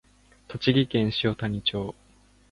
[0.47, 1.93] 栃木県塩谷町